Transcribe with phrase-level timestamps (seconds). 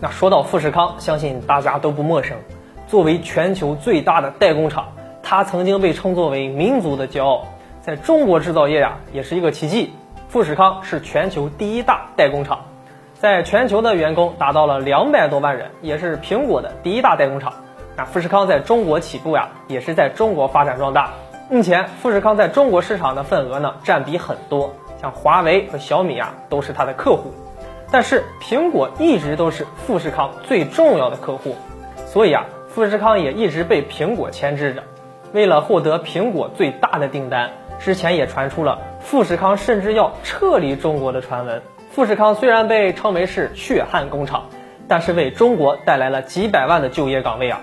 [0.00, 2.36] 那说到富士康，相信大家都不陌生。
[2.86, 7.46] 作为全球最大的代工厂，它曾经被称作为民族的骄傲。
[7.80, 9.92] 在中国制造业呀，也是一个奇迹。
[10.28, 12.60] 富士康是全球第一大代工厂，
[13.14, 17.52] 在全球的员工达到了两百多万人，也是苹果的第一大代工厂。
[17.96, 21.10] 那富士康在中国起步呀，也是在中国发展壮大。
[21.48, 27.32] 目前，富士康在中国市场的份额呢，占比很多，像华为和小米啊，都是它的客户。
[27.94, 31.54] 但是，苹果一直都是富士康最重要的客户，
[32.08, 34.82] 所以啊，富士康也一直被苹果牵制着。
[35.32, 41.62] 为了获得苹果最大的订单，之前也传出了富士康甚至要撤离中国的传闻。
[41.92, 44.48] 富士康虽然被称为是血汗工厂，
[44.88, 47.60] 但是为中国带来了几百万的就业岗位啊。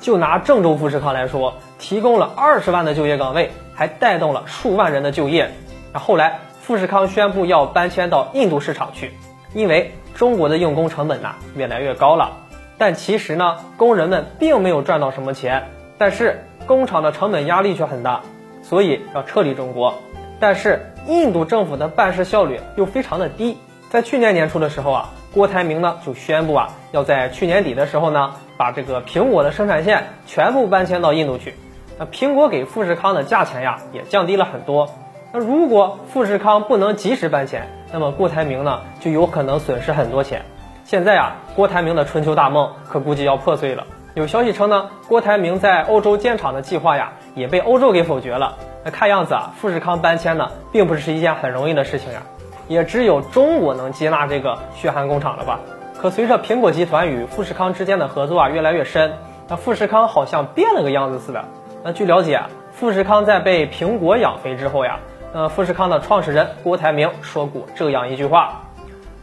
[0.00, 5.50] 就拿郑州富士康来说，提供了二十万的就业岗位，还带动了数万人的就业。
[5.92, 9.12] 那后来富士康宣布要搬迁到印度市场去，
[9.54, 12.32] 因为中国的用工成本呐越来越高了。
[12.76, 18.20] 但其实呢，工人们并没有赚到什么钱，但是工厂的成本压力却很大，
[18.62, 19.94] 所以要撤离中国。
[20.40, 23.56] 但是印度政府的办事效率又非常的低，
[23.88, 25.08] 在去年年初的时候啊。
[25.32, 31.56] 郭台铭呢就宣布啊，要在去年底的时候呢，把这个苹果的生产线全部搬迁到印度去。
[31.98, 34.88] 那苹果给富士康的价钱呀也降低了很多。
[35.36, 40.42] 那如果富士康不能及时搬迁，那么郭台铭呢就有可能损失很多钱。
[40.84, 43.84] 现在啊，郭台铭的春秋大梦可估计要破碎了。
[44.14, 48.54] 有消息称呢，郭台铭在欧洲建厂的计划呀也被欧洲给否决了。
[48.84, 52.22] 那看样子啊，富士康搬迁呢并不是一件很容易的事情呀。
[52.68, 55.58] 也只有中国能接纳这个血汗工厂了吧？
[56.00, 59.14] 可随着苹果集团与富士康之间的合作啊越来越深，
[59.48, 61.44] 那富士康好像变了个样子似的。
[61.82, 62.40] 那据了解，
[62.70, 65.00] 富士康在被苹果养肥之后呀，
[65.34, 68.60] 呃，富士康的创始人郭台铭说过这样一句话：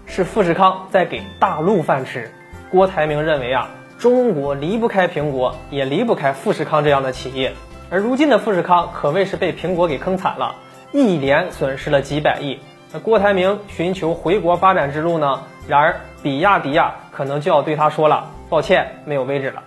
[0.05, 2.29] 是富士康在给大陆饭吃。
[2.69, 7.53] 郭台铭认为啊，中国离不开苹果，也离不开富士康这样的企业。
[7.89, 10.53] 而如今的富士康可谓是被苹果给坑惨了，
[10.91, 12.59] 一连损失了几百亿。
[12.91, 15.43] 那郭台铭寻求回国发展之路呢？
[15.66, 19.63] 然而比亚迪呀，可能就要对他说了，抱歉，没有位置了。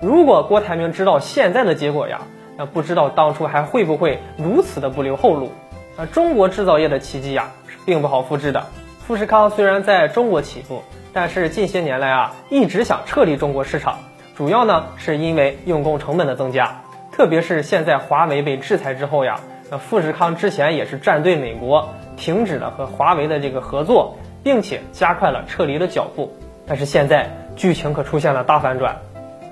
[0.00, 2.22] 如果郭台铭知道现在的结果呀，
[2.56, 5.52] 那不知道当初还会不会如此的不留后路。
[5.98, 8.66] 那中国制造业的奇迹呀，是并不好复制的。
[9.06, 13.98] 富士康虽然在中国起步，但是近些年来啊，一直想撤离中国市场，
[14.36, 19.40] 主要呢是因为用工成本的增加，特别是现在华为被制裁之后呀，
[19.70, 21.88] 那富士康之前也是站队美国。
[22.16, 26.32] 停止了和华为的这个合作，并且加快了撤离的脚步。
[26.66, 28.96] 但是现在剧情可出现了大反转，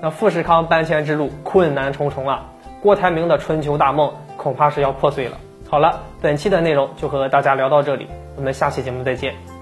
[0.01, 2.45] 那富士康搬迁之路困难重重啊！
[2.81, 5.37] 郭台铭的春秋大梦恐怕是要破碎了。
[5.67, 9.54] 好了，本期的内容就和大家聊到这里，我们下期节目再见。